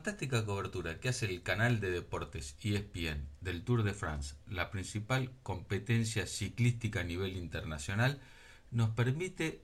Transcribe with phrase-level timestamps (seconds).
[0.00, 5.30] fantástica cobertura que hace el canal de deportes ESPN del Tour de France, la principal
[5.42, 8.18] competencia ciclística a nivel internacional,
[8.70, 9.60] nos permite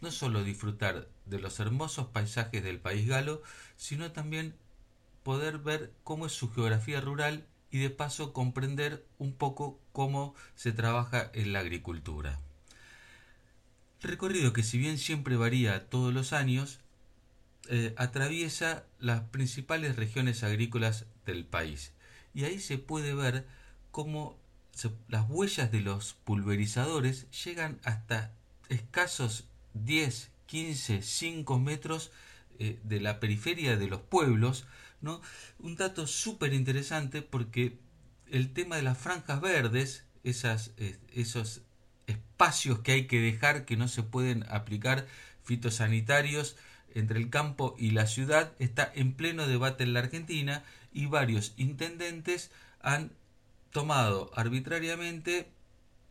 [0.00, 3.42] no solo disfrutar de los hermosos paisajes del país galo,
[3.76, 4.54] sino también
[5.24, 10.70] poder ver cómo es su geografía rural y de paso comprender un poco cómo se
[10.70, 12.38] trabaja en la agricultura.
[14.02, 16.78] Recorrido que si bien siempre varía todos los años,
[17.68, 21.92] eh, atraviesa las principales regiones agrícolas del país.
[22.34, 23.46] Y ahí se puede ver
[23.90, 24.38] cómo
[25.08, 28.32] las huellas de los pulverizadores llegan hasta
[28.68, 32.12] escasos 10, 15, 5 metros
[32.58, 34.66] eh, de la periferia de los pueblos.
[35.00, 35.20] ¿no?
[35.58, 37.78] Un dato súper interesante porque
[38.30, 40.72] el tema de las franjas verdes, esas,
[41.12, 41.62] esos
[42.06, 45.06] espacios que hay que dejar que no se pueden aplicar
[45.42, 46.56] fitosanitarios,
[46.94, 51.54] entre el campo y la ciudad está en pleno debate en la Argentina y varios
[51.56, 52.50] intendentes
[52.80, 53.12] han
[53.70, 55.48] tomado arbitrariamente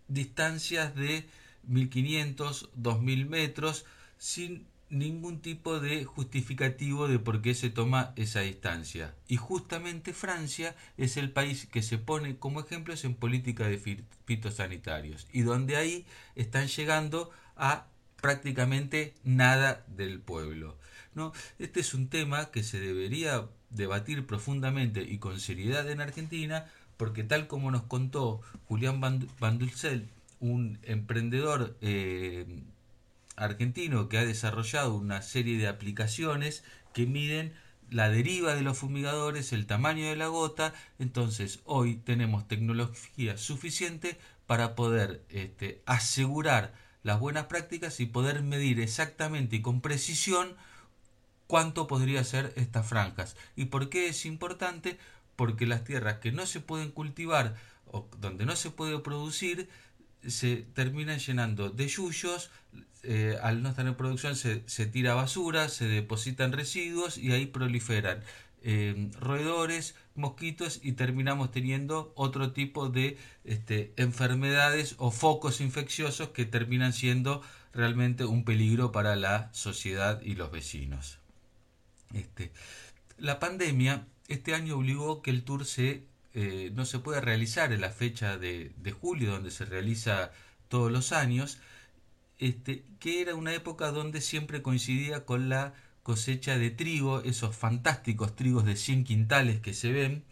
[0.07, 1.27] distancias de
[1.63, 3.85] 1500, 2000 metros
[4.17, 9.15] sin ningún tipo de justificativo de por qué se toma esa distancia.
[9.27, 15.27] Y justamente Francia es el país que se pone como ejemplos en política de fitosanitarios
[15.33, 16.05] y donde ahí
[16.35, 17.87] están llegando a
[18.21, 20.77] prácticamente nada del pueblo.
[21.13, 21.33] ¿no?
[21.59, 27.23] Este es un tema que se debería debatir profundamente y con seriedad en Argentina, porque
[27.23, 32.63] tal como nos contó Julián Van Dulcel, un emprendedor eh,
[33.35, 37.53] argentino que ha desarrollado una serie de aplicaciones que miden
[37.89, 44.17] la deriva de los fumigadores, el tamaño de la gota, entonces hoy tenemos tecnología suficiente
[44.45, 46.73] para poder este, asegurar
[47.07, 50.57] las buenas prácticas y poder medir exactamente y con precisión
[51.47, 53.37] cuánto podría ser estas franjas.
[53.55, 54.99] ¿Y por qué es importante?
[55.37, 57.55] Porque las tierras que no se pueden cultivar
[57.85, 59.69] o donde no se puede producir
[60.27, 62.51] se terminan llenando de yuyos,
[63.03, 67.45] eh, al no estar en producción se, se tira basura, se depositan residuos y ahí
[67.45, 68.21] proliferan
[68.63, 76.45] eh, roedores, mosquitos y terminamos teniendo otro tipo de este, enfermedades o focos infecciosos que
[76.45, 77.41] terminan siendo
[77.73, 81.19] realmente un peligro para la sociedad y los vecinos.
[82.13, 82.51] Este,
[83.17, 86.03] la pandemia este año obligó que el tour se,
[86.33, 90.31] eh, no se pueda realizar en la fecha de, de, julio, donde se realiza
[90.67, 91.59] todos los años,
[92.39, 95.73] este, que era una época donde siempre coincidía con la
[96.07, 100.23] cosecha de trigo, esos fantásticos trigos de 100 quintales que se ven,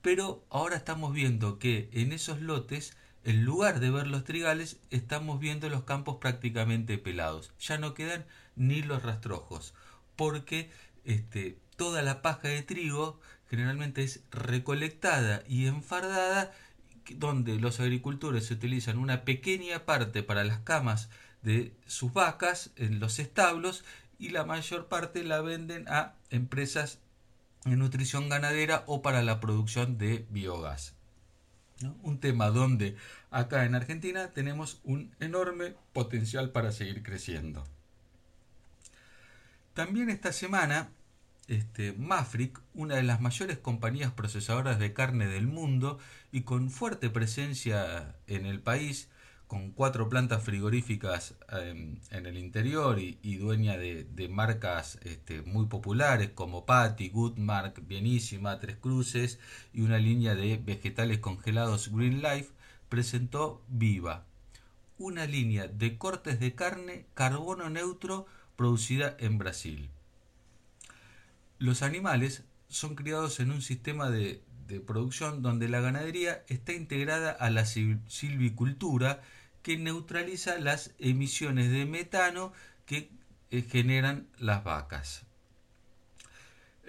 [0.00, 5.38] pero ahora estamos viendo que en esos lotes, en lugar de ver los trigales, estamos
[5.38, 7.52] viendo los campos prácticamente pelados.
[7.60, 8.24] Ya no quedan
[8.56, 9.74] ni los rastrojos,
[10.16, 10.70] porque
[11.04, 16.54] este, toda la paja de trigo generalmente es recolectada y enfardada,
[17.16, 21.10] donde los agricultores utilizan una pequeña parte para las camas
[21.42, 23.84] de sus vacas en los establos
[24.18, 26.98] y la mayor parte la venden a empresas
[27.64, 30.94] de nutrición ganadera o para la producción de biogás.
[32.02, 32.96] Un tema donde
[33.30, 37.64] acá en Argentina tenemos un enorme potencial para seguir creciendo.
[39.74, 40.90] También esta semana,
[41.46, 46.00] este, Mafric, una de las mayores compañías procesadoras de carne del mundo
[46.32, 49.08] y con fuerte presencia en el país,
[49.48, 56.30] con cuatro plantas frigoríficas em, en el interior y, dueña de, marcas este, muy populares
[56.34, 59.38] como Patty, Goodmark, Bienísima, Tres Cruces
[59.72, 62.50] y una línea de vegetales congelados Green Life,
[62.90, 64.26] presentó Viva,
[64.98, 69.88] una línea de cortes de carne carbono neutro producida en Brasil.
[71.58, 77.30] Los animales son criados en un sistema de, de producción donde la ganadería está integrada
[77.30, 79.22] a la silvicultura
[79.62, 82.52] que neutraliza las emisiones de metano
[82.86, 83.10] que
[83.50, 85.24] eh, generan las vacas.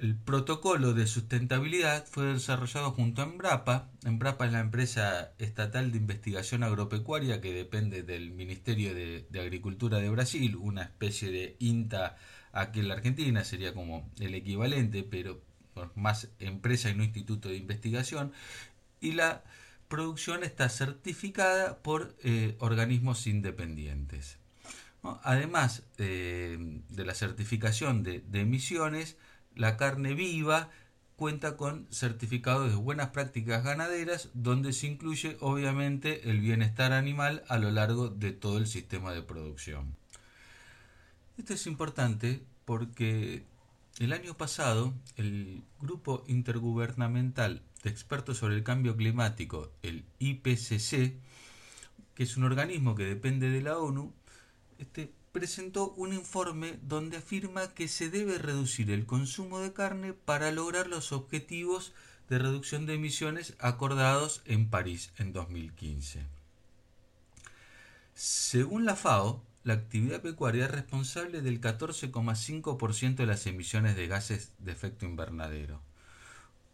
[0.01, 3.89] El protocolo de sustentabilidad fue desarrollado junto a Embrapa.
[4.05, 10.09] Embrapa es la empresa estatal de investigación agropecuaria que depende del Ministerio de, Agricultura de
[10.09, 12.15] Brasil, una especie de INTA
[12.53, 15.41] aquí en la Argentina, sería como el equivalente, pero
[15.95, 18.31] más empresa y no instituto de investigación.
[19.01, 19.43] Y la
[19.89, 24.37] producción está certificada por eh, organismos independientes.
[25.23, 29.17] Además eh, de la certificación de, emisiones,
[29.55, 30.69] la carne viva
[31.15, 37.57] cuenta con certificados de buenas prácticas ganaderas donde se incluye obviamente el bienestar animal a
[37.57, 39.95] lo largo de todo el sistema de producción.
[41.37, 43.43] Esto es importante porque
[43.99, 51.13] el año pasado el Grupo Intergubernamental de Expertos sobre el Cambio Climático, el IPCC,
[52.15, 54.13] que es un organismo que depende de la ONU,
[54.77, 60.51] este, presentó un informe donde afirma que se debe reducir el consumo de carne para
[60.51, 61.93] lograr los objetivos
[62.29, 66.25] de reducción de emisiones acordados en París en 2015.
[68.13, 74.53] Según la FAO, la actividad pecuaria es responsable del 14,5% de las emisiones de gases
[74.59, 75.81] de efecto invernadero.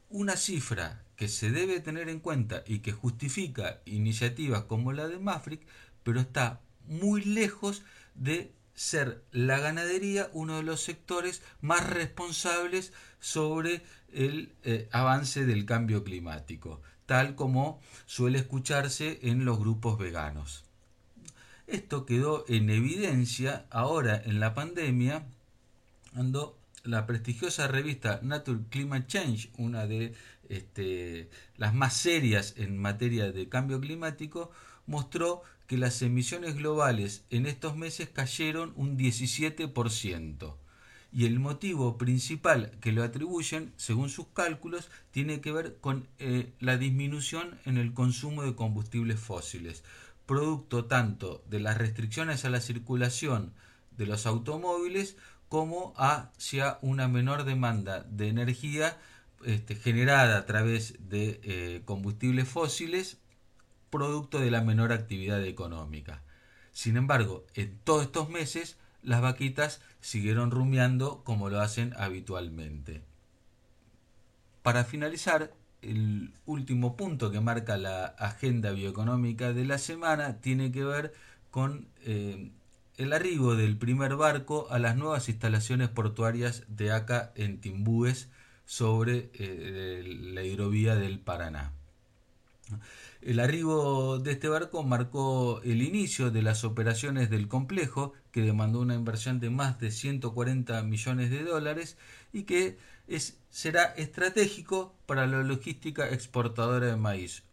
[0.10, 5.18] Una cifra que se debe tener en cuenta y que justifica iniciativas como la de
[5.18, 5.62] Mafric,
[6.04, 7.84] pero está muy lejos
[8.14, 13.82] de ser la ganadería uno de los sectores más responsables sobre
[14.14, 20.65] el eh, avance del cambio climático, tal como suele escucharse en los grupos veganos.
[21.68, 25.26] Esto quedó en evidencia ahora en la pandemia,
[26.14, 30.14] cuando la prestigiosa revista Nature Climate Change, una de
[30.50, 34.52] este, las más serias en materia de cambio climático,
[34.86, 40.56] mostró que las emisiones globales en estos meses cayeron un 17%.
[41.12, 46.54] Y el motivo principal que lo atribuyen, según sus cálculos, tiene que ver con eh,
[46.60, 49.84] la disminución en el consumo de combustibles fósiles,
[50.25, 53.54] producto tanto de las restricciones a la circulación
[53.98, 55.18] de los automóviles
[55.50, 58.98] como hacia una menor demanda de energía
[59.45, 63.19] este, generada a través de eh, combustibles fósiles
[63.89, 66.24] producto de la menor actividad económica.
[66.72, 73.04] Sin embargo, en todos estos meses las vaquitas siguieron rumiando como lo hacen habitualmente.
[74.63, 80.83] Para finalizar, el último punto que marca la agenda bioeconómica de la semana tiene que
[80.83, 81.13] ver
[81.51, 82.51] con eh,
[82.98, 88.30] el arribo del primer barco a las nuevas instalaciones portuarias de ACA en Timbúes
[88.66, 91.72] sobre eh, la hidrovía del Paraná.
[93.22, 98.80] El arribo de este barco marcó el inicio de las operaciones del complejo, que demandó
[98.80, 101.98] una inversión de más de 140 millones de dólares
[102.33, 102.77] y que
[103.50, 107.44] será estratégico para la logística exportadora de maíz.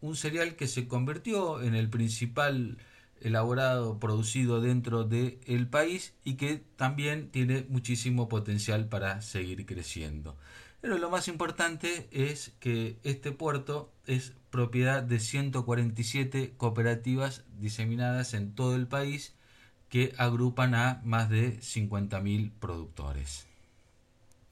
[0.00, 2.78] Un cereal que se convirtió en el principal
[3.20, 10.36] elaborado, producido dentro del país y que también tiene muchísimo potencial para seguir creciendo.
[10.80, 18.54] Pero lo más importante es que este puerto es propiedad de 147 cooperativas diseminadas en
[18.54, 19.34] todo el país
[19.88, 23.46] que agrupan a más de 50.000 productores.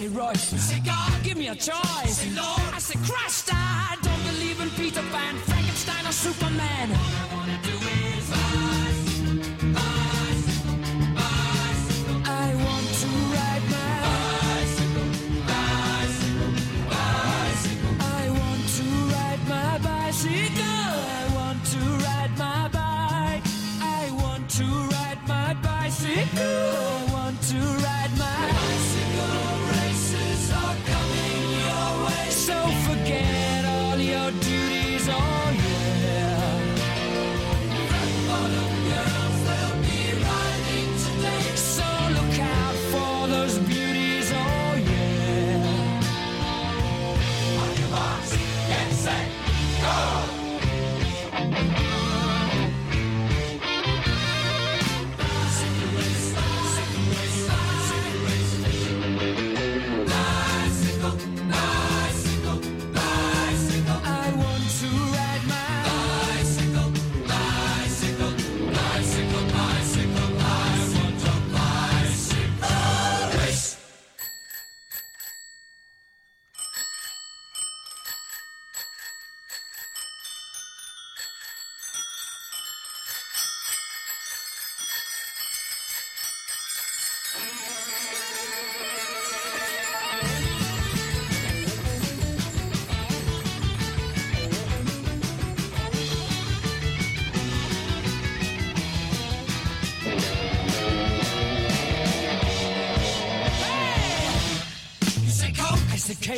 [0.00, 0.52] Say Royce.
[0.52, 2.18] You say God, give me a choice.
[2.18, 3.50] Say Lord, I say Christ.
[3.52, 6.86] I don't believe in Peter Pan, Frankenstein, or Superman.
[6.90, 9.08] All I wanna do is rise.
[12.24, 13.92] I want to ride my
[14.48, 15.08] bicycle,
[15.50, 16.50] bicycle,
[16.92, 17.94] bicycle.
[18.00, 20.88] I want to ride my bicycle.
[21.18, 23.44] I want to ride my bike.
[23.98, 26.66] I want to ride my bicycle.
[26.86, 27.99] I want to ride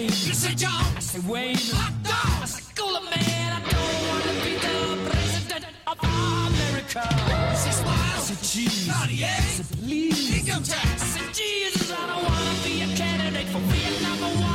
[0.01, 0.71] You say John.
[0.97, 1.55] I say Wayne.
[1.75, 2.43] Hot dog.
[2.43, 3.53] I say Cooler Man.
[3.53, 7.03] I don't want to be the president of America.
[7.05, 7.93] I say Smile.
[7.93, 8.91] I say Cheese.
[8.91, 9.27] Cartier.
[9.27, 10.49] I say Please.
[10.49, 11.03] Income tax.
[11.03, 11.93] I say Jesus.
[11.93, 14.53] I don't want to be a candidate for Vietnam War.